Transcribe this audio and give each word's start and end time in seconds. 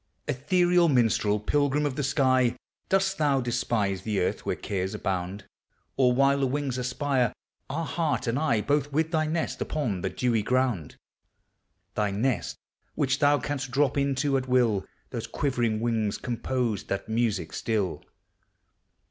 Ethereal 0.27 0.89
minstrel! 0.89 1.39
pilgrim 1.39 1.85
of 1.85 1.95
the 1.95 2.01
sky! 2.01 2.55
Dost 2.89 3.19
thou 3.19 3.39
despise 3.39 4.01
the 4.01 4.19
earth 4.19 4.47
where 4.47 4.55
cares 4.55 4.95
abound 4.95 5.43
Or, 5.95 6.11
while 6.11 6.39
the 6.39 6.47
wings 6.47 6.79
aspire, 6.79 7.31
are 7.69 7.85
heart 7.85 8.25
and 8.25 8.39
eye 8.39 8.61
Both 8.61 8.91
with 8.91 9.11
thy 9.11 9.27
nest 9.27 9.61
upon 9.61 10.01
the 10.01 10.09
dewy 10.09 10.41
ground? 10.41 10.95
Thy 11.93 12.09
nest, 12.09 12.55
which 12.95 13.19
thou 13.19 13.37
canst 13.37 13.69
drop 13.69 13.95
into 13.95 14.37
at 14.37 14.47
will, 14.47 14.87
Those 15.11 15.27
quivering 15.27 15.79
wings 15.81 16.17
composed, 16.17 16.87
that 16.89 17.07
music 17.07 17.53
still 17.53 18.03